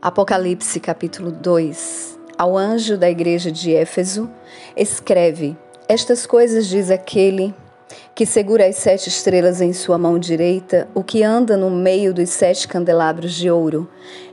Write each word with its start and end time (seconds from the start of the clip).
Apocalipse 0.00 0.78
capítulo 0.78 1.32
2 1.32 2.20
Ao 2.38 2.56
anjo 2.56 2.96
da 2.96 3.10
igreja 3.10 3.50
de 3.50 3.74
Éfeso, 3.74 4.30
escreve: 4.76 5.56
Estas 5.88 6.24
coisas 6.24 6.68
diz 6.68 6.88
aquele 6.88 7.52
que 8.14 8.24
segura 8.24 8.64
as 8.64 8.76
sete 8.76 9.08
estrelas 9.08 9.60
em 9.60 9.72
sua 9.72 9.98
mão 9.98 10.16
direita, 10.16 10.86
o 10.94 11.02
que 11.02 11.24
anda 11.24 11.56
no 11.56 11.68
meio 11.68 12.14
dos 12.14 12.30
sete 12.30 12.68
candelabros 12.68 13.34
de 13.34 13.50
ouro. 13.50 13.90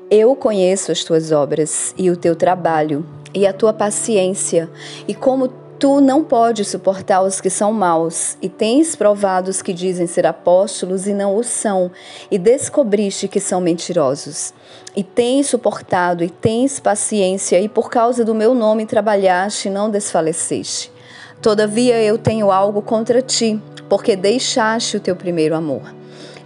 Eu 0.07 0.35
conheço 0.35 0.91
as 0.91 1.03
tuas 1.03 1.31
obras 1.31 1.95
e 1.97 2.11
o 2.11 2.15
teu 2.15 2.35
trabalho 2.35 3.03
e 3.33 3.47
a 3.47 3.51
tua 3.51 3.73
paciência, 3.73 4.69
e 5.07 5.15
como 5.15 5.47
Tu 5.85 6.01
não 6.01 6.23
podes 6.23 6.67
suportar 6.69 7.21
os 7.21 7.39
que 7.39 7.47
são 7.47 7.71
maus, 7.71 8.37
e 8.41 8.49
tens 8.49 8.95
provado 8.95 9.51
os 9.51 9.61
que 9.61 9.71
dizem 9.71 10.07
ser 10.07 10.25
apóstolos 10.25 11.05
e 11.05 11.13
não 11.13 11.35
o 11.35 11.43
são, 11.43 11.91
e 12.31 12.39
descobriste 12.39 13.27
que 13.27 13.39
são 13.39 13.61
mentirosos. 13.61 14.51
E 14.95 15.03
tens 15.03 15.45
suportado 15.45 16.23
e 16.23 16.29
tens 16.31 16.79
paciência, 16.79 17.59
e 17.61 17.69
por 17.69 17.91
causa 17.91 18.25
do 18.25 18.33
meu 18.33 18.55
nome 18.55 18.87
trabalhaste 18.87 19.67
e 19.67 19.71
não 19.71 19.87
desfaleceste. 19.87 20.91
Todavia 21.39 22.01
eu 22.01 22.17
tenho 22.17 22.49
algo 22.49 22.81
contra 22.81 23.21
ti, 23.21 23.61
porque 23.87 24.15
deixaste 24.15 24.97
o 24.97 24.99
teu 24.99 25.15
primeiro 25.15 25.53
amor. 25.53 25.93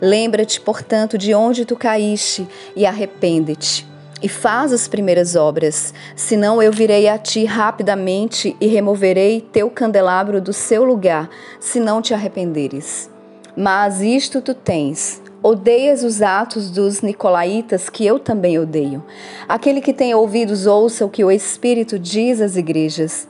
Lembra-te, 0.01 0.59
portanto, 0.59 1.17
de 1.17 1.33
onde 1.33 1.63
tu 1.63 1.77
caíste 1.77 2.45
e 2.75 2.85
arrepende-te 2.85 3.87
e 4.21 4.29
faz 4.29 4.73
as 4.73 4.87
primeiras 4.87 5.35
obras, 5.35 5.93
senão 6.15 6.61
eu 6.61 6.71
virei 6.71 7.07
a 7.07 7.17
ti 7.17 7.45
rapidamente 7.45 8.55
e 8.59 8.67
removerei 8.67 9.41
teu 9.41 9.69
candelabro 9.69 10.41
do 10.41 10.53
seu 10.53 10.83
lugar, 10.83 11.29
se 11.59 11.79
não 11.79 12.01
te 12.01 12.13
arrependeres. 12.13 13.09
Mas 13.55 14.01
isto 14.01 14.41
tu 14.41 14.53
tens. 14.53 15.21
Odeias 15.41 16.03
os 16.03 16.21
atos 16.21 16.69
dos 16.69 17.01
nicolaítas, 17.01 17.89
que 17.89 18.05
eu 18.05 18.19
também 18.19 18.59
odeio. 18.59 19.03
Aquele 19.47 19.79
que 19.79 19.93
tem 19.93 20.13
ouvidos, 20.13 20.65
ouça 20.65 21.05
o 21.05 21.09
que 21.09 21.23
o 21.23 21.31
Espírito 21.31 21.97
diz 21.97 22.41
às 22.41 22.57
igrejas. 22.57 23.27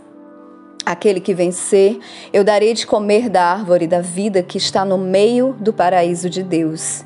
Aquele 0.90 1.20
que 1.20 1.36
vencer, 1.36 2.00
eu 2.34 2.44
darei 2.44 2.74
de 2.74 2.88
comer 2.88 3.30
da 3.30 3.44
árvore 3.44 3.86
da 3.86 4.02
vida 4.02 4.42
que 4.42 4.58
está 4.58 4.84
no 4.84 4.98
meio 4.98 5.56
do 5.60 5.72
paraíso 5.72 6.28
de 6.28 6.42
Deus. 6.42 7.06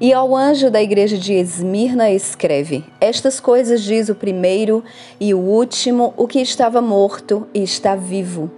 E 0.00 0.12
ao 0.12 0.36
anjo 0.36 0.70
da 0.70 0.80
igreja 0.80 1.18
de 1.18 1.32
Esmirna 1.32 2.12
escreve: 2.12 2.84
Estas 3.00 3.40
coisas 3.40 3.82
diz 3.82 4.08
o 4.08 4.14
primeiro 4.14 4.84
e 5.18 5.34
o 5.34 5.40
último, 5.40 6.14
o 6.16 6.28
que 6.28 6.38
estava 6.38 6.80
morto 6.80 7.44
e 7.52 7.60
está 7.64 7.96
vivo. 7.96 8.52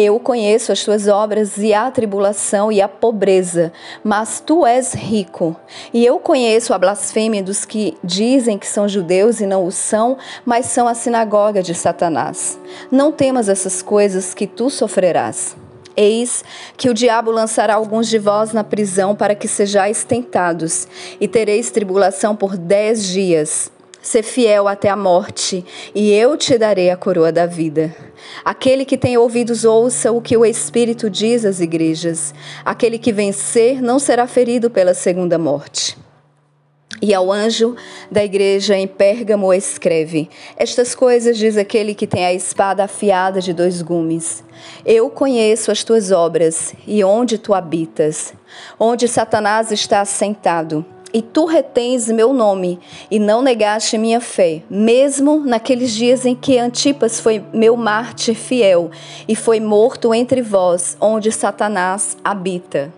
Eu 0.00 0.20
conheço 0.20 0.70
as 0.70 0.84
tuas 0.84 1.08
obras 1.08 1.58
e 1.58 1.74
a 1.74 1.90
tribulação 1.90 2.70
e 2.70 2.80
a 2.80 2.86
pobreza, 2.86 3.72
mas 4.04 4.38
tu 4.38 4.64
és 4.64 4.94
rico. 4.94 5.56
E 5.92 6.06
eu 6.06 6.20
conheço 6.20 6.72
a 6.72 6.78
blasfêmia 6.78 7.42
dos 7.42 7.64
que 7.64 7.98
dizem 8.04 8.56
que 8.56 8.66
são 8.68 8.88
judeus 8.88 9.40
e 9.40 9.46
não 9.46 9.66
o 9.66 9.72
são, 9.72 10.16
mas 10.46 10.66
são 10.66 10.86
a 10.86 10.94
sinagoga 10.94 11.64
de 11.64 11.74
Satanás. 11.74 12.56
Não 12.92 13.10
temas 13.10 13.48
essas 13.48 13.82
coisas 13.82 14.34
que 14.34 14.46
tu 14.46 14.70
sofrerás. 14.70 15.56
Eis 15.96 16.44
que 16.76 16.88
o 16.88 16.94
diabo 16.94 17.32
lançará 17.32 17.74
alguns 17.74 18.06
de 18.06 18.20
vós 18.20 18.52
na 18.52 18.62
prisão 18.62 19.16
para 19.16 19.34
que 19.34 19.48
sejais 19.48 20.04
tentados, 20.04 20.86
e 21.20 21.26
tereis 21.26 21.72
tribulação 21.72 22.36
por 22.36 22.56
dez 22.56 23.04
dias. 23.04 23.68
Ser 24.08 24.22
fiel 24.22 24.66
até 24.66 24.88
a 24.88 24.96
morte, 24.96 25.62
e 25.94 26.10
eu 26.14 26.34
te 26.34 26.56
darei 26.56 26.88
a 26.88 26.96
coroa 26.96 27.30
da 27.30 27.44
vida. 27.44 27.94
Aquele 28.42 28.86
que 28.86 28.96
tem 28.96 29.18
ouvidos, 29.18 29.66
ouça 29.66 30.10
o 30.10 30.22
que 30.22 30.34
o 30.34 30.46
Espírito 30.46 31.10
diz 31.10 31.44
às 31.44 31.60
igrejas. 31.60 32.32
Aquele 32.64 32.98
que 32.98 33.12
vencer 33.12 33.82
não 33.82 33.98
será 33.98 34.26
ferido 34.26 34.70
pela 34.70 34.94
segunda 34.94 35.36
morte. 35.36 35.94
E 37.02 37.12
ao 37.12 37.30
anjo 37.30 37.76
da 38.10 38.24
igreja 38.24 38.78
em 38.78 38.88
Pérgamo 38.88 39.52
escreve: 39.52 40.30
Estas 40.56 40.94
coisas 40.94 41.36
diz 41.36 41.58
aquele 41.58 41.94
que 41.94 42.06
tem 42.06 42.24
a 42.24 42.32
espada 42.32 42.84
afiada 42.84 43.42
de 43.42 43.52
dois 43.52 43.82
gumes. 43.82 44.42
Eu 44.86 45.10
conheço 45.10 45.70
as 45.70 45.84
tuas 45.84 46.10
obras 46.10 46.74
e 46.86 47.04
onde 47.04 47.36
tu 47.36 47.52
habitas, 47.52 48.32
onde 48.80 49.06
Satanás 49.06 49.70
está 49.70 50.00
assentado. 50.00 50.82
E 51.12 51.22
tu 51.22 51.46
retens 51.46 52.08
meu 52.08 52.34
nome 52.34 52.78
e 53.10 53.18
não 53.18 53.40
negaste 53.40 53.96
minha 53.96 54.20
fé, 54.20 54.62
mesmo 54.68 55.40
naqueles 55.40 55.92
dias 55.92 56.26
em 56.26 56.34
que 56.34 56.58
Antipas 56.58 57.18
foi 57.18 57.42
meu 57.52 57.76
mártir 57.76 58.34
fiel 58.34 58.90
e 59.26 59.34
foi 59.34 59.58
morto 59.58 60.14
entre 60.14 60.42
vós, 60.42 60.98
onde 61.00 61.32
Satanás 61.32 62.16
habita. 62.22 62.92